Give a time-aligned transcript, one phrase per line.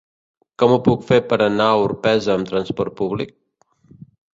[0.63, 3.41] Com ho puc fer per anar a Orpesa amb transport públic?